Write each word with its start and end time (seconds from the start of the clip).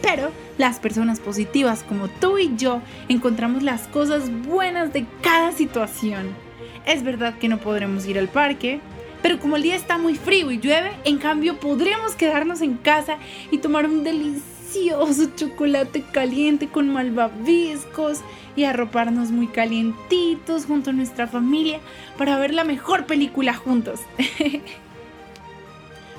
Pero 0.00 0.30
las 0.58 0.80
personas 0.80 1.20
positivas 1.20 1.84
como 1.84 2.08
tú 2.08 2.38
y 2.38 2.56
yo 2.56 2.80
encontramos 3.08 3.62
las 3.62 3.86
cosas 3.88 4.30
buenas 4.46 4.92
de 4.92 5.06
cada 5.20 5.52
situación. 5.52 6.34
Es 6.86 7.04
verdad 7.04 7.38
que 7.38 7.48
no 7.48 7.58
podremos 7.58 8.06
ir 8.06 8.18
al 8.18 8.28
parque, 8.28 8.80
pero 9.22 9.38
como 9.38 9.56
el 9.56 9.62
día 9.62 9.76
está 9.76 9.98
muy 9.98 10.16
frío 10.16 10.50
y 10.50 10.58
llueve, 10.58 10.92
en 11.04 11.18
cambio 11.18 11.60
podremos 11.60 12.16
quedarnos 12.16 12.60
en 12.62 12.74
casa 12.74 13.18
y 13.50 13.58
tomar 13.58 13.86
un 13.86 14.02
delicioso 14.02 14.51
chocolate 15.36 16.02
caliente 16.12 16.68
con 16.68 16.88
malvaviscos 16.88 18.20
y 18.56 18.64
arroparnos 18.64 19.30
muy 19.30 19.46
calientitos 19.46 20.66
junto 20.66 20.90
a 20.90 20.92
nuestra 20.92 21.26
familia 21.26 21.80
para 22.18 22.38
ver 22.38 22.54
la 22.54 22.64
mejor 22.64 23.06
película 23.06 23.54
juntos. 23.54 24.00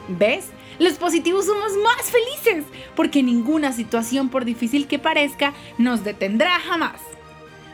¿Ves? 0.07 0.47
Los 0.79 0.93
positivos 0.93 1.45
somos 1.45 1.73
más 1.77 2.09
felices 2.09 2.65
porque 2.95 3.23
ninguna 3.23 3.71
situación, 3.71 4.29
por 4.29 4.43
difícil 4.43 4.87
que 4.87 4.99
parezca, 4.99 5.53
nos 5.77 6.03
detendrá 6.03 6.59
jamás. 6.59 6.99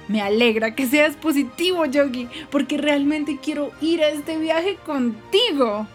Me 0.08 0.22
alegra 0.22 0.76
que 0.76 0.88
seas 0.88 1.16
positivo, 1.16 1.86
Yogi, 1.86 2.28
porque 2.50 2.78
realmente 2.78 3.38
quiero 3.42 3.72
ir 3.80 4.02
a 4.04 4.10
este 4.10 4.38
viaje 4.38 4.76
contigo. 4.86 5.88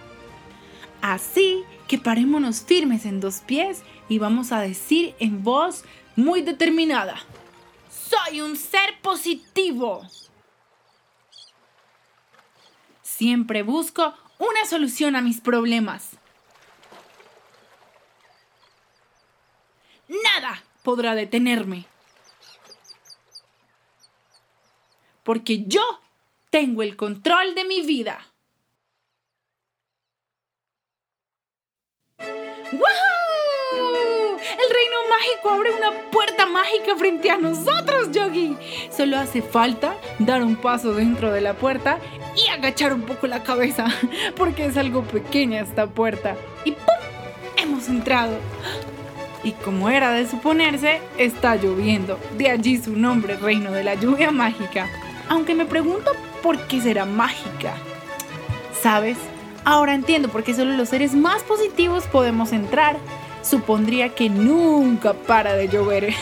Así 1.02 1.64
que 1.88 1.98
parémonos 1.98 2.62
firmes 2.62 3.04
en 3.06 3.20
dos 3.20 3.40
pies 3.40 3.82
y 4.08 4.18
vamos 4.18 4.52
a 4.52 4.60
decir 4.60 5.14
en 5.18 5.42
voz 5.42 5.84
muy 6.16 6.42
determinada. 6.42 7.16
Soy 7.90 8.40
un 8.40 8.56
ser 8.56 9.00
positivo. 9.02 10.06
Siempre 13.02 13.62
busco 13.62 14.14
una 14.38 14.64
solución 14.68 15.16
a 15.16 15.20
mis 15.20 15.40
problemas. 15.40 16.10
Nada 20.08 20.62
podrá 20.82 21.14
detenerme. 21.14 21.86
porque 25.24 25.64
yo 25.64 25.82
tengo 26.50 26.82
el 26.82 26.96
control 26.96 27.56
de 27.56 27.64
mi 27.64 27.82
vida. 27.82 28.24
¡Wow! 32.78 34.36
El 34.42 34.74
reino 34.74 34.96
mágico 35.10 35.50
abre 35.50 35.70
una 35.72 36.10
puerta 36.10 36.46
mágica 36.46 36.96
frente 36.96 37.30
a 37.30 37.36
nosotros, 37.36 38.10
Yogi. 38.12 38.56
Solo 38.94 39.18
hace 39.18 39.42
falta 39.42 39.94
dar 40.18 40.42
un 40.42 40.56
paso 40.56 40.94
dentro 40.94 41.32
de 41.32 41.40
la 41.40 41.54
puerta 41.54 41.98
y 42.36 42.48
agachar 42.50 42.92
un 42.92 43.02
poco 43.02 43.26
la 43.26 43.42
cabeza, 43.42 43.86
porque 44.36 44.66
es 44.66 44.76
algo 44.76 45.02
pequeña 45.02 45.60
esta 45.60 45.86
puerta. 45.86 46.36
Y 46.64 46.72
¡pum! 46.72 46.82
Hemos 47.56 47.88
entrado. 47.88 48.36
Y 49.42 49.52
como 49.52 49.90
era 49.90 50.10
de 50.12 50.26
suponerse, 50.26 51.00
está 51.18 51.56
lloviendo. 51.56 52.18
De 52.36 52.50
allí 52.50 52.78
su 52.78 52.96
nombre, 52.96 53.36
Reino 53.36 53.72
de 53.72 53.84
la 53.84 53.94
Lluvia 53.94 54.30
Mágica 54.30 54.88
aunque 55.28 55.54
me 55.54 55.64
pregunto 55.64 56.12
por 56.42 56.58
qué 56.66 56.80
será 56.80 57.04
mágica. 57.04 57.74
¿Sabes? 58.80 59.16
Ahora 59.64 59.94
entiendo 59.94 60.28
por 60.28 60.44
qué 60.44 60.54
solo 60.54 60.72
los 60.76 60.90
seres 60.90 61.14
más 61.14 61.42
positivos 61.42 62.04
podemos 62.04 62.52
entrar. 62.52 62.96
Supondría 63.42 64.10
que 64.10 64.30
nunca 64.30 65.12
para 65.12 65.54
de 65.54 65.68
llover 65.68 66.14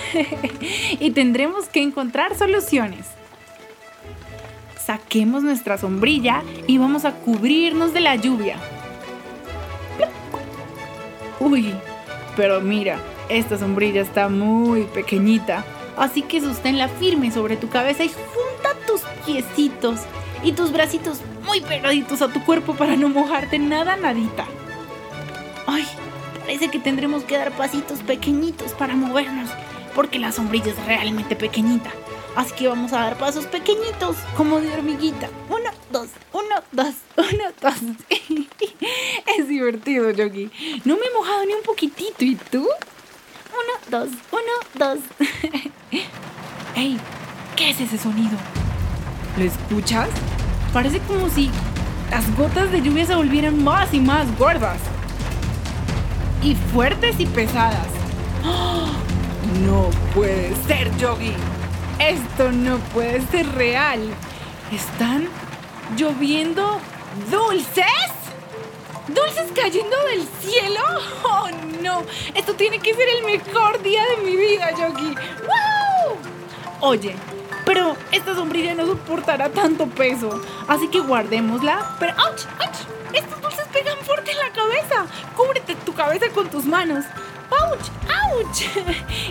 y 0.99 1.11
tendremos 1.13 1.67
que 1.69 1.83
encontrar 1.83 2.37
soluciones. 2.37 3.07
Saquemos 4.85 5.43
nuestra 5.43 5.79
sombrilla 5.79 6.43
y 6.67 6.79
vamos 6.79 7.05
a 7.05 7.13
cubrirnos 7.13 7.93
de 7.93 8.01
la 8.01 8.17
lluvia. 8.17 8.57
Uy, 11.39 11.73
pero 12.37 12.61
mira, 12.61 12.99
esta 13.29 13.59
sombrilla 13.59 14.01
está 14.01 14.29
muy 14.29 14.83
pequeñita, 14.85 15.65
así 15.97 16.23
que 16.23 16.41
sosténla 16.41 16.89
firme 16.89 17.31
sobre 17.31 17.57
tu 17.57 17.69
cabeza 17.69 18.05
y 18.05 18.11
piecitos 19.25 20.01
y 20.43 20.53
tus 20.53 20.73
bracitos 20.73 21.21
muy 21.45 21.61
pegaditos 21.61 22.23
a 22.23 22.29
tu 22.29 22.45
cuerpo 22.45 22.75
para 22.75 22.97
no 22.97 23.09
mojarte 23.09 23.59
nada, 23.59 23.97
nadita. 23.97 24.47
Ay, 25.67 25.87
parece 26.41 26.69
que 26.69 26.79
tendremos 26.79 27.25
que 27.25 27.37
dar 27.37 27.53
pasitos 27.53 28.01
pequeñitos 28.01 28.73
para 28.73 28.95
movernos, 28.95 29.51
porque 29.95 30.19
la 30.19 30.33
sombrilla 30.33 30.73
es 30.73 30.87
realmente 30.87 31.37
pequeñita. 31.37 31.91
Así 32.35 32.55
que 32.55 32.69
vamos 32.69 32.93
a 32.93 33.01
dar 33.01 33.19
pasos 33.19 33.47
pequeñitos, 33.47 34.17
como 34.37 34.61
de 34.61 34.73
hormiguita. 34.73 35.29
Uno, 35.51 35.71
dos, 35.91 36.09
uno, 36.33 36.63
dos, 36.73 36.95
uno, 37.17 37.45
dos. 37.61 37.75
es 39.39 39.49
divertido, 39.49 40.11
Yogi. 40.11 40.51
No 40.85 40.97
me 40.97 41.07
he 41.07 41.15
mojado 41.15 41.45
ni 41.45 41.53
un 41.53 41.63
poquitito, 41.63 42.25
¿y 42.25 42.37
tú? 42.37 42.63
Uno, 42.63 43.75
dos, 43.91 44.09
uno, 44.31 44.53
dos. 44.75 44.99
¡Ey! 46.75 46.99
¿Qué 47.55 47.71
es 47.71 47.81
ese 47.81 47.99
sonido? 47.99 48.39
¿Lo 49.37 49.45
escuchas? 49.45 50.09
Parece 50.73 51.01
como 51.01 51.29
si 51.29 51.51
las 52.11 52.35
gotas 52.37 52.73
de 52.73 52.81
lluvia 52.81 53.07
se 53.07 53.15
volvieran 53.15 53.63
más 53.63 53.93
y 53.93 54.01
más 54.01 54.27
gordas. 54.39 54.79
Y 56.43 56.55
fuertes 56.55 57.19
y 57.19 57.27
pesadas. 57.27 57.87
No 59.67 59.91
puede 60.15 60.55
ser, 60.67 60.97
Yogi. 60.97 61.35
Esto 61.99 62.51
no 62.51 62.79
puede 62.95 63.21
ser 63.27 63.47
real. 63.53 64.01
¿Están 64.73 65.29
lloviendo 65.97 66.79
dulces? 67.31 67.85
¿Dulces 69.09 69.53
cayendo 69.55 69.97
del 70.05 70.27
cielo? 70.41 70.81
¡Oh, 71.25 71.49
no! 71.83 72.03
Esto 72.35 72.55
tiene 72.55 72.79
que 72.79 72.95
ser 72.95 73.07
el 73.19 73.25
mejor 73.25 73.83
día 73.83 74.03
de 74.17 74.25
mi 74.25 74.37
vida, 74.37 74.71
Yogi. 74.71 75.15
¡Wow! 75.43 76.17
Oye, 76.81 77.15
pero 77.67 77.97
esta 78.11 78.35
sombrilla 78.35 78.72
no 79.13 79.19
soportará 79.19 79.51
tanto 79.51 79.87
peso, 79.87 80.41
así 80.69 80.89
que 80.89 81.01
guardémosla. 81.01 81.97
Pero 81.99 82.13
¡auch! 82.15 82.47
¡auch! 82.61 83.15
Estos 83.15 83.41
dulces 83.43 83.67
pegan 83.73 83.99
fuerte 83.99 84.31
en 84.31 84.39
la 84.39 84.51
cabeza. 84.51 85.07
Cúbrete 85.37 85.75
tu 85.85 85.93
cabeza 85.95 86.27
con 86.35 86.49
tus 86.49 86.65
manos. 86.65 87.05
¡Auch! 87.51 87.79
¡Auch! 88.09 88.63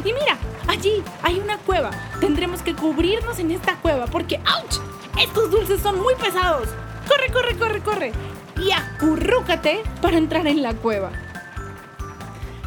Y 0.05 0.13
mira, 0.13 0.37
allí 0.67 1.03
hay 1.23 1.39
una 1.39 1.57
cueva. 1.57 1.89
Tendremos 2.19 2.61
que 2.61 2.75
cubrirnos 2.75 3.39
en 3.39 3.51
esta 3.51 3.75
cueva 3.77 4.05
porque 4.05 4.39
¡auch! 4.45 4.79
Estos 5.19 5.49
dulces 5.49 5.81
son 5.81 6.01
muy 6.01 6.15
pesados. 6.15 6.69
Corre, 7.07 7.31
corre, 7.33 7.57
corre, 7.57 7.81
corre. 7.81 8.13
Y 8.57 8.71
acurrúcate 8.71 9.81
para 10.01 10.17
entrar 10.17 10.45
en 10.45 10.61
la 10.61 10.73
cueva. 10.75 11.11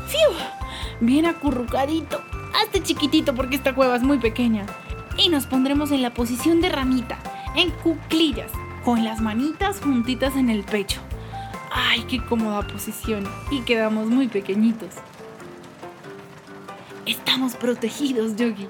¡Fiu! 0.08 0.36
Bien 1.00 1.26
acurrucadito. 1.26 2.20
Hazte 2.54 2.82
chiquitito 2.82 3.34
porque 3.34 3.56
esta 3.56 3.74
cueva 3.74 3.96
es 3.96 4.02
muy 4.02 4.18
pequeña 4.18 4.66
y 5.16 5.28
nos 5.28 5.46
pondremos 5.46 5.90
en 5.90 6.02
la 6.02 6.14
posición 6.14 6.60
de 6.60 6.68
ramita, 6.68 7.18
en 7.56 7.70
cuclillas, 7.70 8.50
con 8.84 9.04
las 9.04 9.20
manitas 9.20 9.80
juntitas 9.80 10.36
en 10.36 10.50
el 10.50 10.64
pecho. 10.64 11.00
¡Ay, 11.72 12.04
qué 12.08 12.24
cómoda 12.24 12.66
posición! 12.66 13.24
Y 13.50 13.60
quedamos 13.62 14.06
muy 14.06 14.28
pequeñitos. 14.28 14.90
Estamos 17.06 17.54
protegidos, 17.56 18.36
Yogi. 18.36 18.68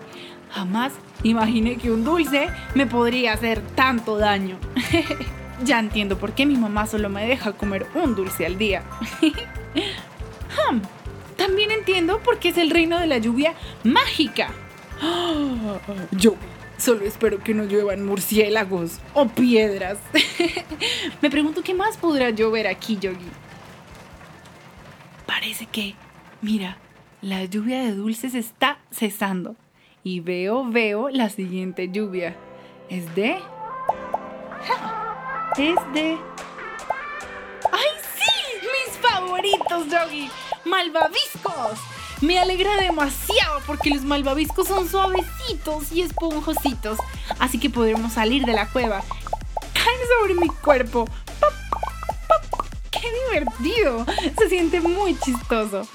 Jamás 0.50 0.92
imaginé 1.22 1.76
que 1.76 1.90
un 1.90 2.04
dulce 2.04 2.48
me 2.74 2.86
podría 2.86 3.32
hacer 3.32 3.60
tanto 3.74 4.16
daño. 4.16 4.56
ya 5.64 5.78
entiendo 5.78 6.18
por 6.18 6.32
qué 6.32 6.46
mi 6.46 6.56
mamá 6.56 6.86
solo 6.86 7.08
me 7.08 7.26
deja 7.26 7.52
comer 7.52 7.86
un 7.94 8.14
dulce 8.14 8.46
al 8.46 8.58
día. 8.58 8.82
Hmm, 10.70 10.78
también 11.36 11.72
entiendo 11.72 12.20
por 12.20 12.38
qué 12.38 12.50
es 12.50 12.58
el 12.58 12.70
reino 12.70 13.00
de 13.00 13.08
la 13.08 13.18
lluvia 13.18 13.54
mágica. 13.82 14.50
Yo 16.12 16.36
solo 16.78 17.04
espero 17.04 17.42
que 17.42 17.54
no 17.54 17.64
lluevan 17.64 18.04
murciélagos 18.04 18.98
o 19.14 19.26
piedras. 19.28 19.98
me 21.22 21.30
pregunto 21.30 21.62
qué 21.62 21.74
más 21.74 21.96
podrá 21.96 22.30
llover 22.30 22.66
aquí, 22.66 22.98
Yogi. 22.98 23.28
Parece 25.26 25.66
que, 25.66 25.94
mira, 26.42 26.78
la 27.22 27.44
lluvia 27.44 27.82
de 27.82 27.94
dulces 27.94 28.34
está 28.34 28.78
cesando. 28.90 29.56
Y 30.02 30.20
veo, 30.20 30.68
veo 30.68 31.08
la 31.08 31.30
siguiente 31.30 31.90
lluvia. 31.90 32.36
Es 32.88 33.14
de... 33.14 33.36
Es 35.56 35.76
de... 35.94 36.18
¡Ay, 37.70 37.90
sí! 38.16 38.32
¡Mis 38.60 38.98
favoritos, 38.98 39.88
Yogi! 39.88 40.28
¡Malvaviscos! 40.64 41.93
Me 42.20 42.38
alegra 42.38 42.76
demasiado 42.76 43.60
porque 43.66 43.90
los 43.90 44.02
malvaviscos 44.02 44.68
son 44.68 44.88
suavecitos 44.88 45.92
y 45.92 46.02
esponjositos. 46.02 46.98
Así 47.38 47.58
que 47.58 47.70
podremos 47.70 48.12
salir 48.12 48.44
de 48.44 48.52
la 48.52 48.68
cueva. 48.68 49.02
Caen 49.72 49.98
sobre 50.20 50.34
mi 50.34 50.48
cuerpo. 50.48 51.08
¡Qué 52.90 53.00
divertido! 53.28 54.06
Se 54.38 54.48
siente 54.48 54.80
muy 54.80 55.18
chistoso. 55.18 55.86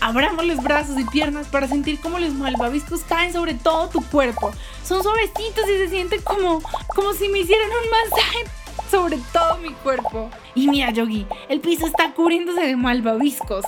Abramos 0.00 0.44
los 0.46 0.62
brazos 0.62 0.98
y 0.98 1.04
piernas 1.04 1.48
para 1.48 1.68
sentir 1.68 2.00
cómo 2.00 2.18
los 2.18 2.32
malvaviscos 2.32 3.02
caen 3.02 3.32
sobre 3.32 3.54
todo 3.54 3.88
tu 3.88 4.02
cuerpo. 4.02 4.52
Son 4.84 5.02
suavecitos 5.02 5.64
y 5.68 5.78
se 5.78 5.88
sienten 5.88 6.22
como, 6.22 6.62
como 6.94 7.12
si 7.14 7.28
me 7.28 7.40
hicieran 7.40 7.68
un 7.68 7.90
masaje 7.90 8.44
sobre 8.90 9.18
todo 9.32 9.58
mi 9.58 9.70
cuerpo. 9.70 10.30
Y 10.54 10.68
mira, 10.68 10.90
Yogi, 10.90 11.26
el 11.48 11.60
piso 11.60 11.86
está 11.86 12.12
cubriéndose 12.12 12.60
de 12.60 12.76
malvaviscos. 12.76 13.64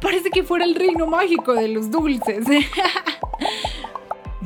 Parece 0.00 0.30
que 0.30 0.42
fuera 0.42 0.64
el 0.64 0.74
reino 0.74 1.06
mágico 1.06 1.54
de 1.54 1.68
los 1.68 1.90
dulces. 1.90 2.46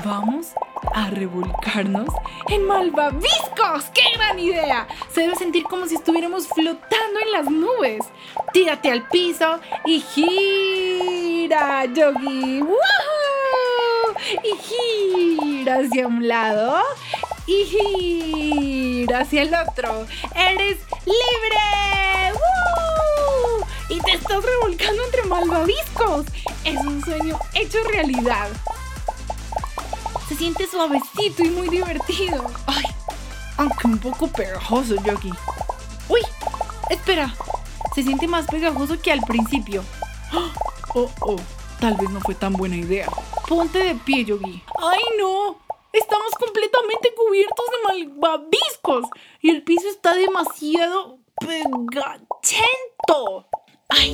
Vamos 0.04 0.52
a 0.94 1.10
revolcarnos 1.10 2.08
en 2.48 2.64
malvaviscos. 2.64 3.84
¡Qué 3.92 4.02
gran 4.14 4.38
idea! 4.38 4.86
Se 5.12 5.22
debe 5.22 5.34
sentir 5.34 5.64
como 5.64 5.86
si 5.86 5.96
estuviéramos 5.96 6.46
flotando 6.48 7.20
en 7.24 7.32
las 7.32 7.50
nubes. 7.50 8.04
Tírate 8.52 8.90
al 8.90 9.08
piso 9.08 9.58
y 9.84 10.00
gira, 10.00 11.84
Yogi. 11.86 12.62
Y 14.44 14.56
gira 14.56 15.78
hacia 15.78 16.06
un 16.06 16.28
lado 16.28 16.82
y 17.46 17.64
gira 17.64 18.88
hacia 19.14 19.43
el 19.43 19.55
otro. 19.55 20.06
¡Eres 20.34 20.78
libre! 21.05 21.58
Y 23.88 24.00
te 24.00 24.12
estás 24.12 24.44
revolcando 24.44 25.02
entre 25.05 25.22
malvaviscos. 25.25 26.26
Es 26.64 26.78
un 26.81 27.02
sueño 27.02 27.38
hecho 27.55 27.78
realidad. 27.90 28.49
Se 30.28 30.37
siente 30.37 30.66
suavecito 30.66 31.43
y 31.43 31.50
muy 31.50 31.69
divertido. 31.69 32.44
Ay, 32.66 32.84
aunque 33.56 33.87
un 33.87 33.99
poco 33.99 34.28
pegajoso, 34.28 34.94
Yogi. 35.02 35.32
¡Uy! 36.08 36.20
Espera. 36.90 37.34
Se 37.94 38.02
siente 38.02 38.28
más 38.28 38.46
pegajoso 38.46 39.00
que 39.00 39.10
al 39.10 39.20
principio. 39.22 39.82
Oh, 40.94 41.10
oh. 41.20 41.37
Tal 41.81 41.96
vez 41.96 42.10
no 42.10 42.20
fue 42.20 42.34
tan 42.34 42.52
buena 42.52 42.76
idea. 42.76 43.06
Ponte 43.49 43.78
de 43.78 43.94
pie, 43.94 44.25
Yogi. 44.25 44.62
¡Ay, 44.82 45.00
no! 45.19 45.68
Estamos 45.93 46.32
completamente 46.38 47.14
cubiertos 47.14 47.67
de 47.67 48.06
malvaviscos 48.12 49.06
y 49.40 49.50
el 49.50 49.62
piso 49.62 49.88
está 49.88 50.14
demasiado 50.14 51.19
pegachento. 51.40 53.49
Ay, 53.88 54.12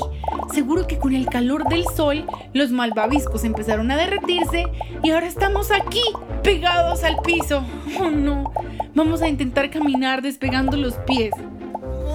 seguro 0.53 0.87
que 0.87 0.99
con 0.99 1.15
el 1.15 1.26
calor 1.26 1.65
del 1.65 1.85
sol 1.97 2.26
los 2.53 2.71
malvaviscos 2.71 3.43
empezaron 3.43 3.91
a 3.91 3.97
derretirse 3.97 4.67
y 5.03 5.11
ahora 5.11 5.26
estamos 5.26 5.73
aquí, 5.73 6.03
pegados 6.44 7.03
al 7.03 7.21
piso. 7.23 7.65
Oh 8.00 8.09
no, 8.09 8.53
vamos 8.94 9.20
a 9.20 9.29
intentar 9.29 9.70
caminar 9.70 10.23
despegando 10.23 10.77
los 10.77 10.94
pies. 10.99 11.35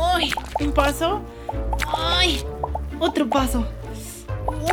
Ay, 0.02 0.32
un 0.62 0.72
paso. 0.72 1.22
Ay, 1.98 2.42
otro 3.00 3.30
paso. 3.30 3.66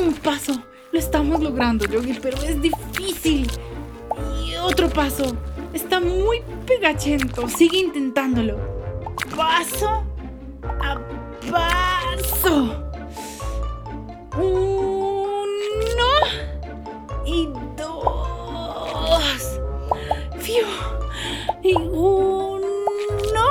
Un 0.00 0.14
paso. 0.14 0.52
Lo 0.92 1.00
estamos 1.00 1.42
logrando, 1.42 1.86
Yogi, 1.86 2.18
pero 2.22 2.36
es 2.38 2.62
difícil. 2.62 3.50
Otro 4.66 4.90
paso. 4.90 5.36
Está 5.72 6.00
muy 6.00 6.42
pegachento. 6.66 7.48
Sigue 7.48 7.78
intentándolo. 7.78 8.58
Paso 9.36 10.04
a 10.80 11.00
paso. 11.52 12.90
Uno 14.36 15.46
y 17.24 17.48
dos. 17.76 18.40
Fiu. 20.40 20.66
Y 21.62 21.74
uno 21.76 23.46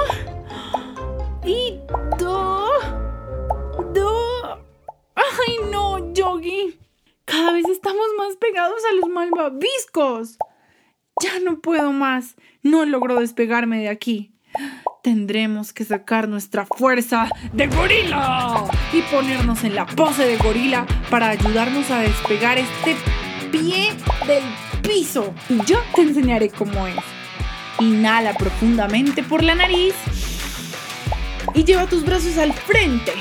y 1.45 1.79
dos. 2.19 2.69
Dos. 3.93 4.59
Ay, 5.15 5.59
no, 5.71 6.13
Yogi. 6.13 6.77
Cada 7.23 7.53
vez 7.53 7.69
estamos 7.69 8.05
más 8.17 8.35
pegados 8.35 8.81
a 8.91 8.95
los 8.95 9.09
malvaviscos. 9.09 10.37
Ya 11.21 11.39
no 11.39 11.59
puedo 11.59 11.91
más. 11.93 12.35
No 12.61 12.85
logro 12.85 13.19
despegarme 13.19 13.79
de 13.79 13.89
aquí. 13.89 14.31
Tendremos 15.03 15.71
que 15.71 15.85
sacar 15.85 16.27
nuestra 16.27 16.65
fuerza 16.65 17.29
de 17.53 17.67
gorila 17.67 18.65
y 18.91 19.01
ponernos 19.03 19.63
en 19.63 19.75
la 19.75 19.85
pose 19.85 20.25
de 20.25 20.37
gorila 20.37 20.85
para 21.09 21.29
ayudarnos 21.29 21.91
a 21.91 21.99
despegar 21.99 22.57
este 22.57 22.95
pie 23.51 23.93
del 24.27 24.43
piso. 24.81 25.33
Y 25.49 25.63
yo 25.65 25.79
te 25.93 26.01
enseñaré 26.01 26.49
cómo 26.49 26.87
es. 26.87 26.95
Inhala 27.79 28.33
profundamente 28.33 29.23
por 29.23 29.43
la 29.43 29.55
nariz 29.55 29.93
y 31.53 31.63
lleva 31.63 31.85
tus 31.85 32.05
brazos 32.05 32.37
al 32.37 32.53
frente. 32.53 33.13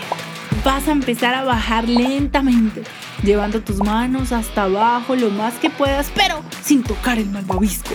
Vas 0.64 0.88
a 0.88 0.92
empezar 0.92 1.34
a 1.34 1.44
bajar 1.44 1.88
lentamente 1.88 2.82
llevando 3.24 3.62
tus 3.62 3.78
manos 3.78 4.32
hasta 4.32 4.64
abajo 4.64 5.16
lo 5.16 5.30
más 5.30 5.54
que 5.54 5.70
puedas, 5.70 6.10
pero 6.14 6.42
sin 6.62 6.82
tocar 6.82 7.18
el 7.18 7.30
malvavisco. 7.30 7.94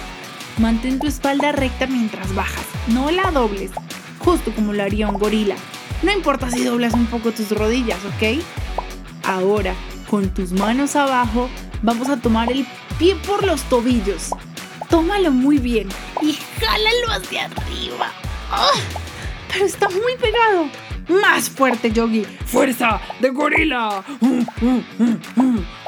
Mantén 0.58 1.00
tu 1.00 1.08
espalda 1.08 1.52
recta 1.52 1.88
mientras 1.88 2.34
bajas, 2.36 2.66
no 2.88 3.12
la 3.12 3.32
dobles, 3.32 3.72
justo 4.20 4.52
como 4.54 4.74
lo 4.74 4.84
haría 4.84 5.08
un 5.08 5.20
gorila. 5.20 5.56
No 6.02 6.12
importa 6.12 6.50
si 6.50 6.64
doblas 6.64 6.94
un 6.94 7.06
poco 7.06 7.32
tus 7.32 7.52
rodillas, 7.52 8.00
¿ok? 8.06 8.44
Ahora, 9.24 9.76
con 10.10 10.30
tus 10.30 10.52
manos 10.52 10.96
abajo, 10.96 11.50
vamos 11.82 12.10
a 12.10 12.18
tomar 12.18 12.52
el 12.52 12.66
pie 12.98 13.16
por 13.16 13.46
los 13.46 13.62
tobillos. 13.64 14.32
Tómalo 14.90 15.32
muy 15.32 15.60
bien 15.60 15.88
y 16.22 16.34
jálalo 16.60 17.12
hacia 17.12 17.46
arriba. 17.46 18.12
¡Ah! 18.52 18.72
Pero 19.52 19.66
está 19.66 19.88
muy 19.90 20.16
pegado. 20.20 20.89
Más 21.10 21.50
fuerte, 21.50 21.92
Yogi. 21.92 22.24
Fuerza 22.46 23.02
de 23.20 23.30
gorila. 23.30 24.04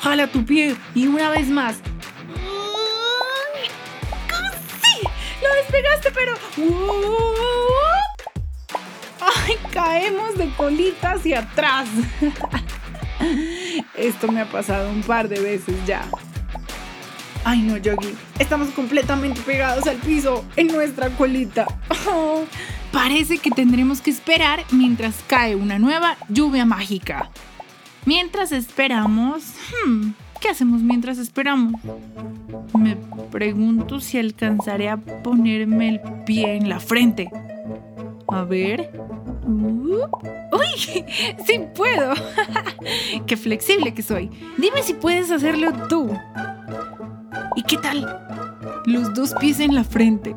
Jala 0.01 0.27
tu 0.27 0.43
pie 0.43 0.75
y 0.95 1.07
una 1.07 1.29
vez 1.29 1.47
más. 1.47 1.75
¡Sí! 4.81 5.07
Lo 5.41 5.53
despegaste, 5.55 6.11
pero... 6.11 6.33
¡Ay! 9.21 9.57
Caemos 9.71 10.37
de 10.37 10.49
colita 10.55 11.11
hacia 11.11 11.39
atrás. 11.39 11.87
Esto 13.95 14.31
me 14.31 14.41
ha 14.41 14.45
pasado 14.45 14.89
un 14.89 15.03
par 15.03 15.29
de 15.29 15.39
veces 15.39 15.75
ya. 15.85 16.03
Ay 17.43 17.61
no, 17.61 17.77
Yogi. 17.77 18.15
Estamos 18.39 18.69
completamente 18.69 19.41
pegados 19.41 19.87
al 19.87 19.97
piso 19.97 20.45
en 20.55 20.67
nuestra 20.67 21.09
colita. 21.09 21.65
Parece 22.91 23.37
que 23.37 23.51
tendremos 23.51 24.01
que 24.01 24.11
esperar 24.11 24.65
mientras 24.71 25.15
cae 25.27 25.55
una 25.55 25.79
nueva 25.79 26.17
lluvia 26.29 26.65
mágica. 26.65 27.29
Mientras 28.05 28.51
esperamos... 28.51 29.43
Hmm, 29.85 30.11
¿Qué 30.41 30.49
hacemos 30.49 30.81
mientras 30.81 31.19
esperamos? 31.19 31.79
Me 32.73 32.97
pregunto 33.31 33.99
si 33.99 34.17
alcanzaré 34.17 34.89
a 34.89 34.97
ponerme 34.97 35.89
el 35.89 36.01
pie 36.25 36.55
en 36.55 36.67
la 36.67 36.79
frente. 36.79 37.29
A 38.27 38.43
ver. 38.43 38.91
Uh, 39.45 40.07
¡Uy! 40.51 41.05
¡Sí 41.45 41.61
puedo! 41.75 42.13
¡Qué 43.27 43.37
flexible 43.37 43.93
que 43.93 44.01
soy! 44.01 44.31
Dime 44.57 44.81
si 44.81 44.95
puedes 44.95 45.29
hacerlo 45.29 45.71
tú. 45.87 46.09
¿Y 47.55 47.61
qué 47.63 47.77
tal? 47.77 48.19
Los 48.85 49.13
dos 49.13 49.35
pies 49.39 49.59
en 49.59 49.75
la 49.75 49.83
frente. 49.83 50.33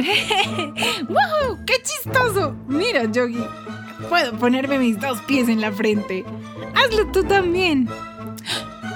¡Wow! 1.08 1.64
¡Qué 1.66 1.74
chistoso! 1.82 2.54
Mira, 2.66 3.04
Yogi, 3.04 3.44
puedo 4.08 4.36
ponerme 4.38 4.78
mis 4.78 4.98
dos 4.98 5.20
pies 5.22 5.48
en 5.48 5.60
la 5.60 5.72
frente. 5.72 6.24
Hazlo 6.74 7.10
tú 7.12 7.24
también. 7.24 7.88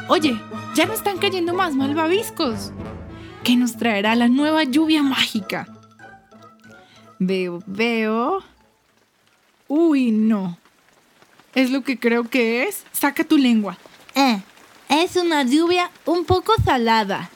Oye, 0.08 0.40
ya 0.75 0.87
no 0.87 0.92
están 0.92 1.18
cayendo 1.18 1.54
más 1.54 1.75
malvaviscos. 1.75 2.73
¿Qué 3.42 3.56
nos 3.56 3.76
traerá 3.76 4.14
la 4.14 4.28
nueva 4.28 4.64
lluvia 4.64 5.02
mágica? 5.02 5.68
Veo, 7.18 7.62
veo. 7.66 8.42
Uy, 9.68 10.11
no. 10.11 10.58
¿Es 11.54 11.70
lo 11.70 11.82
que 11.82 11.99
creo 11.99 12.25
que 12.25 12.64
es? 12.64 12.84
Saca 12.92 13.25
tu 13.25 13.38
lengua. 13.38 13.78
Eh, 14.14 14.40
es 14.88 15.16
una 15.16 15.42
lluvia 15.42 15.90
un 16.04 16.25
poco 16.25 16.52
salada. 16.64 17.30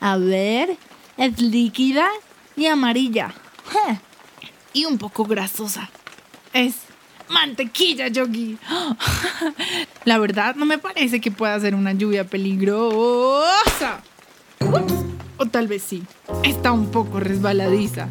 A 0.00 0.16
ver, 0.16 0.76
es 1.16 1.40
líquida 1.40 2.08
y 2.58 2.66
amarilla. 2.66 3.32
Y 4.72 4.84
un 4.84 4.98
poco 4.98 5.24
grasosa. 5.24 5.88
Es 6.52 6.74
mantequilla, 7.28 8.08
Yogi. 8.08 8.58
La 10.04 10.18
verdad, 10.18 10.56
no 10.56 10.66
me 10.66 10.78
parece 10.78 11.20
que 11.20 11.30
pueda 11.30 11.58
ser 11.60 11.74
una 11.74 11.92
lluvia 11.92 12.24
peligrosa. 12.24 14.02
O 15.36 15.46
tal 15.46 15.68
vez 15.68 15.82
sí. 15.82 16.02
Está 16.42 16.72
un 16.72 16.90
poco 16.90 17.20
resbaladiza. 17.20 18.08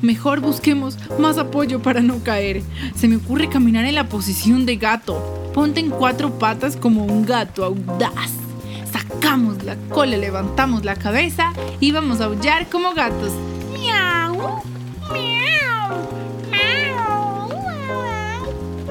Mejor 0.00 0.40
busquemos 0.40 0.98
más 1.18 1.38
apoyo 1.38 1.80
para 1.82 2.00
no 2.00 2.22
caer. 2.22 2.62
Se 2.94 3.08
me 3.08 3.16
ocurre 3.16 3.48
caminar 3.48 3.84
en 3.86 3.94
la 3.94 4.08
posición 4.08 4.66
de 4.66 4.76
gato. 4.76 5.50
Ponte 5.54 5.80
en 5.80 5.90
cuatro 5.90 6.38
patas 6.38 6.76
como 6.76 7.04
un 7.04 7.24
gato 7.24 7.64
audaz. 7.64 8.43
Sacamos 9.34 9.64
la 9.64 9.74
cola, 9.92 10.16
levantamos 10.16 10.84
la 10.84 10.94
cabeza 10.94 11.52
y 11.80 11.90
vamos 11.90 12.20
a 12.20 12.26
aullar 12.26 12.68
como 12.70 12.94
gatos. 12.94 13.32
Miau, 13.72 14.62
miau, 15.12 16.06
miau, 16.52 17.48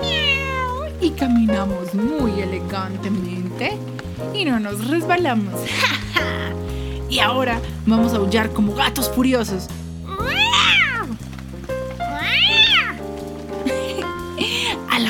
miau. 0.01 0.89
Y 0.99 1.11
caminamos 1.11 1.93
muy 1.93 2.41
elegantemente 2.41 3.77
y 4.33 4.43
no 4.43 4.59
nos 4.59 4.85
resbalamos. 4.89 5.61
y 7.09 7.19
ahora 7.19 7.61
vamos 7.85 8.11
a 8.13 8.17
aullar 8.17 8.51
como 8.51 8.75
gatos 8.75 9.09
furiosos. 9.15 9.69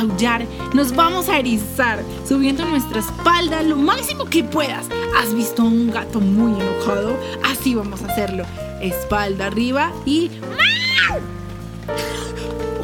Aullar 0.04 0.46
nos 0.74 0.96
vamos 0.96 1.30
a 1.30 1.40
erizar, 1.40 2.04
subiendo 2.28 2.66
nuestra 2.66 3.00
espalda 3.00 3.64
lo 3.64 3.76
máximo 3.76 4.26
que 4.26 4.44
puedas. 4.44 4.88
¿Has 5.18 5.34
visto 5.34 5.64
un 5.64 5.92
gato 5.92 6.20
muy 6.20 6.60
enojado? 6.60 7.18
Así 7.44 7.76
vamos 7.76 8.02
a 8.04 8.08
hacerlo. 8.08 8.46
Espalda 8.82 9.48
arriba 9.48 9.92
y... 10.06 10.30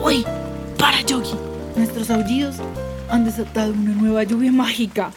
¡Uy! 0.01 0.25
¡Para, 0.77 1.01
Yogi! 1.01 1.35
Nuestros 1.75 2.09
aullidos 2.09 2.55
han 3.09 3.25
desatado 3.25 3.73
una 3.73 3.91
nueva 3.91 4.23
lluvia 4.23 4.51
mágica. 4.51 5.11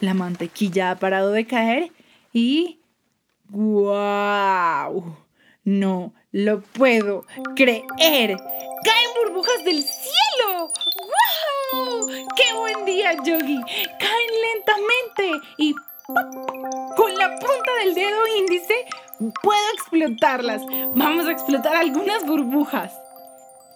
La 0.00 0.14
mantequilla 0.14 0.92
ha 0.92 0.98
parado 0.98 1.32
de 1.32 1.46
caer 1.46 1.92
y... 2.32 2.80
¡Guau! 3.48 5.16
No 5.64 6.14
lo 6.32 6.60
puedo 6.62 7.26
creer. 7.56 8.36
¡Caen 8.84 9.10
burbujas 9.24 9.64
del 9.64 9.82
cielo! 9.82 10.70
¡Wow! 12.90 12.96
¡Qué 12.96 12.96
buen 12.96 12.96
día, 12.96 13.12
Yogi! 13.24 13.60
Caen 13.98 14.30
lentamente 14.54 15.46
y 15.58 15.74
con 16.96 17.14
la 17.16 17.30
punta 17.36 17.74
del 17.84 17.94
dedo 17.94 18.26
índice 18.38 18.74
puedo 19.42 19.60
explotarlas. 19.74 20.62
Vamos 20.94 21.26
a 21.26 21.32
explotar 21.32 21.76
algunas 21.76 22.26
burbujas. 22.26 22.92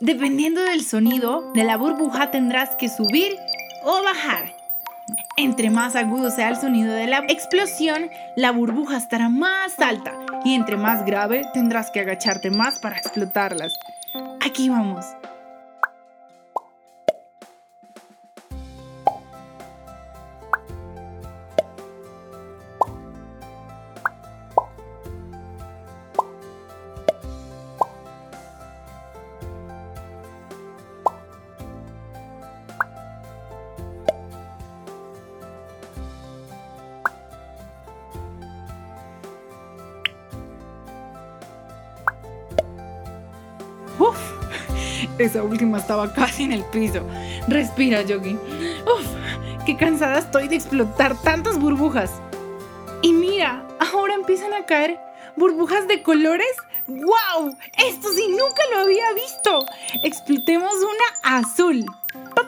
Dependiendo 0.00 0.62
del 0.62 0.84
sonido 0.84 1.52
de 1.52 1.64
la 1.64 1.76
burbuja 1.76 2.30
tendrás 2.30 2.76
que 2.76 2.88
subir 2.88 3.36
o 3.84 4.02
bajar. 4.02 4.52
Entre 5.36 5.70
más 5.70 5.96
agudo 5.96 6.30
sea 6.30 6.48
el 6.48 6.56
sonido 6.56 6.92
de 6.92 7.06
la 7.06 7.18
explosión, 7.28 8.10
la 8.36 8.52
burbuja 8.52 8.96
estará 8.96 9.28
más 9.28 9.78
alta 9.78 10.14
y 10.44 10.54
entre 10.54 10.76
más 10.76 11.04
grave 11.04 11.42
tendrás 11.52 11.90
que 11.90 12.00
agacharte 12.00 12.50
más 12.50 12.78
para 12.78 12.96
explotarlas. 12.96 13.72
Aquí 14.40 14.68
vamos. 14.68 15.04
Esa 45.24 45.42
última 45.42 45.78
estaba 45.78 46.12
casi 46.12 46.44
en 46.44 46.52
el 46.52 46.64
piso. 46.64 47.00
Respira, 47.48 48.02
Yogi. 48.02 48.34
Uf, 48.34 49.06
qué 49.66 49.76
cansada 49.76 50.18
estoy 50.18 50.48
de 50.48 50.56
explotar 50.56 51.16
tantas 51.22 51.58
burbujas. 51.58 52.10
Y 53.02 53.12
mira, 53.12 53.66
ahora 53.78 54.14
empiezan 54.14 54.52
a 54.54 54.64
caer 54.64 54.98
burbujas 55.36 55.86
de 55.88 56.02
colores. 56.02 56.50
¡Wow! 56.86 57.56
Esto 57.88 58.08
sí 58.12 58.28
nunca 58.28 58.62
lo 58.72 58.80
había 58.80 59.12
visto. 59.14 59.58
Explotemos 60.02 60.74
una 60.74 61.38
azul. 61.38 61.84
¡Pop! 62.34 62.46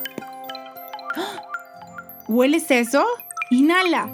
¿Hueles 2.29 2.71
eso? 2.71 3.07
Inhala. 3.51 4.07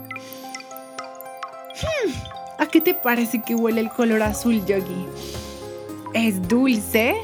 Hmm, 1.82 2.12
¿A 2.58 2.66
qué 2.66 2.80
te 2.80 2.94
parece 2.94 3.42
que 3.42 3.54
huele 3.54 3.80
el 3.80 3.88
color 3.88 4.22
azul, 4.22 4.64
Yogi? 4.66 5.06
¿Es 6.14 6.46
dulce? 6.46 7.16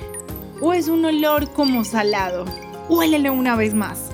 ¿O 0.61 0.73
es 0.73 0.89
un 0.89 1.05
olor 1.05 1.53
como 1.53 1.85
salado? 1.85 2.45
Huélelo 2.89 3.33
una 3.33 3.55
vez 3.55 3.75
más. 3.75 4.11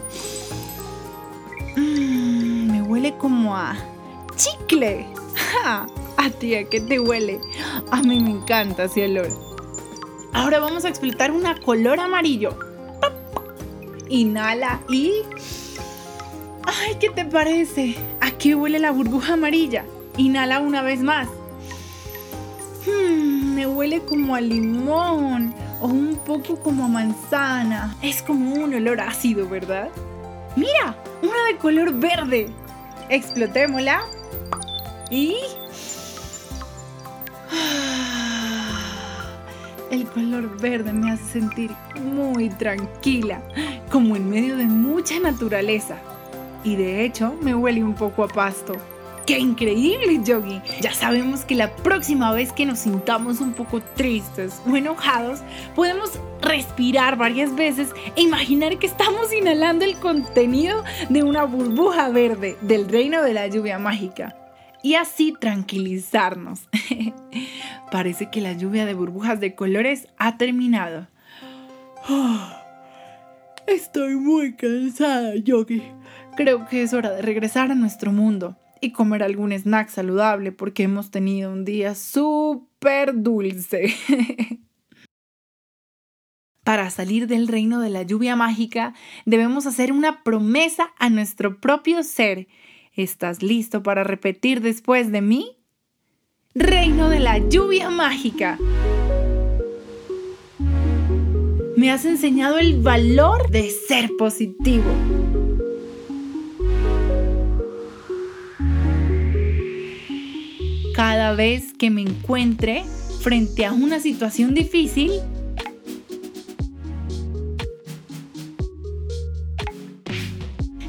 Mm, 1.76 2.70
me 2.70 2.82
huele 2.82 3.16
como 3.16 3.56
a 3.56 3.76
chicle. 4.36 5.06
¡Ja! 5.34 5.86
¿A 6.16 6.30
ti 6.30 6.54
a 6.54 6.68
qué 6.68 6.80
te 6.80 7.00
huele? 7.00 7.40
A 7.90 8.02
mí 8.02 8.20
me 8.20 8.30
encanta 8.30 8.84
ese 8.84 9.04
olor. 9.04 9.28
Ahora 10.32 10.58
vamos 10.58 10.84
a 10.84 10.88
explotar 10.88 11.30
una 11.30 11.58
color 11.60 11.98
amarillo. 12.00 12.58
Inhala 14.08 14.80
y... 14.90 15.22
¡Ay, 16.64 16.96
qué 17.00 17.08
te 17.08 17.24
parece! 17.24 17.96
¿A 18.20 18.30
qué 18.32 18.54
huele 18.54 18.78
la 18.78 18.90
burbuja 18.90 19.34
amarilla? 19.34 19.86
Inhala 20.18 20.60
una 20.60 20.82
vez 20.82 21.00
más. 21.00 21.28
Hmm, 22.86 23.54
me 23.54 23.66
huele 23.66 24.00
como 24.00 24.34
a 24.34 24.40
limón 24.40 25.54
o 25.84 25.88
un 25.88 26.16
poco 26.16 26.56
como 26.56 26.86
a 26.86 26.88
manzana. 26.88 27.94
Es 28.00 28.22
como 28.22 28.54
un 28.54 28.72
olor 28.72 29.02
ácido, 29.02 29.46
¿verdad? 29.46 29.90
Mira, 30.56 30.96
una 31.22 31.44
de 31.46 31.58
color 31.58 31.92
verde. 31.92 32.48
Explotémosla. 33.10 34.00
Y... 35.10 35.36
El 39.90 40.06
color 40.06 40.58
verde 40.58 40.94
me 40.94 41.12
hace 41.12 41.40
sentir 41.40 41.70
muy 42.02 42.48
tranquila, 42.48 43.42
como 43.92 44.16
en 44.16 44.30
medio 44.30 44.56
de 44.56 44.64
mucha 44.64 45.20
naturaleza. 45.20 45.98
Y 46.64 46.76
de 46.76 47.04
hecho 47.04 47.36
me 47.42 47.54
huele 47.54 47.84
un 47.84 47.94
poco 47.94 48.24
a 48.24 48.28
pasto. 48.28 48.72
¡Qué 49.26 49.38
increíble, 49.38 50.20
Yogi! 50.22 50.60
Ya 50.82 50.92
sabemos 50.92 51.46
que 51.46 51.54
la 51.54 51.74
próxima 51.76 52.30
vez 52.32 52.52
que 52.52 52.66
nos 52.66 52.80
sintamos 52.80 53.40
un 53.40 53.54
poco 53.54 53.80
tristes 53.80 54.60
o 54.70 54.76
enojados, 54.76 55.40
podemos 55.74 56.20
respirar 56.42 57.16
varias 57.16 57.54
veces 57.56 57.88
e 58.16 58.20
imaginar 58.20 58.78
que 58.78 58.86
estamos 58.86 59.32
inhalando 59.32 59.86
el 59.86 59.96
contenido 59.96 60.84
de 61.08 61.22
una 61.22 61.44
burbuja 61.44 62.10
verde 62.10 62.58
del 62.60 62.86
reino 62.86 63.22
de 63.22 63.32
la 63.32 63.46
lluvia 63.46 63.78
mágica. 63.78 64.36
Y 64.82 64.96
así 64.96 65.32
tranquilizarnos. 65.40 66.68
Parece 67.90 68.28
que 68.28 68.42
la 68.42 68.52
lluvia 68.52 68.84
de 68.84 68.92
burbujas 68.92 69.40
de 69.40 69.54
colores 69.54 70.06
ha 70.18 70.36
terminado. 70.36 71.08
estoy 73.66 74.16
muy 74.16 74.52
cansada, 74.52 75.34
Yogi. 75.36 75.82
Creo 76.36 76.68
que 76.68 76.82
es 76.82 76.92
hora 76.92 77.10
de 77.12 77.22
regresar 77.22 77.70
a 77.70 77.74
nuestro 77.74 78.12
mundo 78.12 78.58
y 78.80 78.92
comer 78.92 79.22
algún 79.22 79.52
snack 79.52 79.88
saludable 79.88 80.52
porque 80.52 80.84
hemos 80.84 81.10
tenido 81.10 81.52
un 81.52 81.64
día 81.64 81.94
súper 81.94 83.22
dulce. 83.22 83.94
Para 86.64 86.88
salir 86.88 87.26
del 87.26 87.46
reino 87.46 87.80
de 87.80 87.90
la 87.90 88.02
lluvia 88.02 88.36
mágica 88.36 88.94
debemos 89.26 89.66
hacer 89.66 89.92
una 89.92 90.22
promesa 90.24 90.94
a 90.98 91.10
nuestro 91.10 91.60
propio 91.60 92.02
ser. 92.02 92.48
¿Estás 92.94 93.42
listo 93.42 93.82
para 93.82 94.04
repetir 94.04 94.60
después 94.62 95.12
de 95.12 95.20
mí? 95.20 95.58
Reino 96.54 97.10
de 97.10 97.20
la 97.20 97.38
lluvia 97.38 97.90
mágica. 97.90 98.58
Me 101.76 101.90
has 101.90 102.04
enseñado 102.04 102.58
el 102.58 102.80
valor 102.80 103.50
de 103.50 103.68
ser 103.68 104.10
positivo. 104.16 104.84
Vez 111.34 111.72
que 111.78 111.90
me 111.90 112.02
encuentre 112.02 112.84
frente 113.20 113.64
a 113.64 113.72
una 113.72 114.00
situación 114.00 114.54
difícil, 114.54 115.12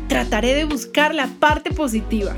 trataré 0.07 0.53
de 0.53 0.65
buscar 0.65 1.13
la 1.13 1.27
parte 1.27 1.71
positiva. 1.71 2.35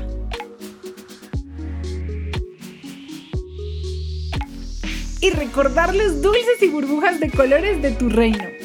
Y 5.20 5.30
recordar 5.30 5.94
los 5.94 6.22
dulces 6.22 6.62
y 6.62 6.68
burbujas 6.68 7.18
de 7.20 7.30
colores 7.30 7.82
de 7.82 7.90
tu 7.92 8.08
reino. 8.08 8.57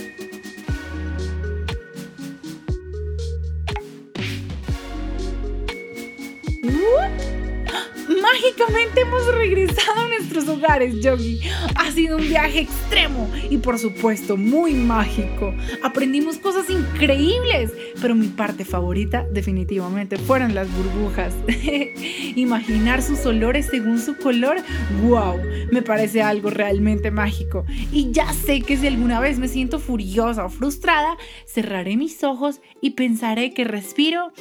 Hemos 8.95 9.27
regresado 9.35 10.01
a 10.01 10.07
nuestros 10.07 10.47
hogares, 10.47 10.99
Yogi. 11.01 11.39
Ha 11.75 11.91
sido 11.91 12.17
un 12.17 12.27
viaje 12.27 12.61
extremo 12.61 13.29
y 13.49 13.57
por 13.57 13.77
supuesto 13.77 14.37
muy 14.37 14.73
mágico. 14.73 15.53
Aprendimos 15.83 16.37
cosas 16.37 16.69
increíbles, 16.69 17.71
pero 18.01 18.15
mi 18.15 18.27
parte 18.27 18.65
favorita 18.65 19.27
definitivamente 19.31 20.17
fueron 20.17 20.55
las 20.55 20.67
burbujas. 20.71 21.33
Imaginar 22.35 23.03
sus 23.03 23.25
olores 23.25 23.67
según 23.67 23.99
su 23.99 24.15
color, 24.17 24.57
wow, 25.03 25.39
me 25.71 25.81
parece 25.81 26.23
algo 26.23 26.49
realmente 26.49 27.11
mágico. 27.11 27.65
Y 27.91 28.11
ya 28.11 28.33
sé 28.33 28.61
que 28.61 28.77
si 28.77 28.87
alguna 28.87 29.19
vez 29.19 29.37
me 29.37 29.47
siento 29.47 29.79
furiosa 29.79 30.45
o 30.45 30.49
frustrada, 30.49 31.17
cerraré 31.45 31.97
mis 31.97 32.23
ojos 32.23 32.61
y 32.81 32.91
pensaré 32.91 33.53
que 33.53 33.63
respiro 33.65 34.31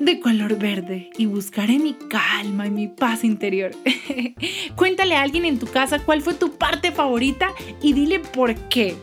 de 0.00 0.20
color 0.20 0.58
verde 0.58 1.10
y 1.16 1.26
buscaré 1.26 1.78
mi 1.78 1.94
calma 1.94 2.66
y 2.66 2.70
mi 2.70 2.88
paz 2.88 3.24
interior. 3.24 3.72
Cuéntale 4.76 5.14
a 5.14 5.22
alguien 5.22 5.44
en 5.44 5.58
tu 5.58 5.66
casa 5.66 5.98
cuál 5.98 6.22
fue 6.22 6.34
tu 6.34 6.56
parte 6.56 6.92
favorita 6.92 7.50
y 7.82 7.92
dile 7.92 8.20
por 8.20 8.54
qué. 8.68 8.96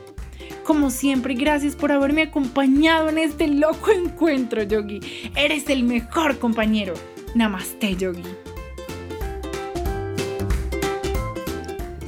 Como 0.63 0.89
siempre, 0.89 1.33
gracias 1.33 1.75
por 1.75 1.91
haberme 1.91 2.23
acompañado 2.23 3.09
en 3.09 3.17
este 3.17 3.47
loco 3.47 3.91
encuentro, 4.05 4.63
Yogi. 4.63 4.99
Eres 5.35 5.69
el 5.69 5.83
mejor 5.83 6.39
compañero. 6.39 6.93
Namaste, 7.35 7.95
Yogi. 7.95 8.23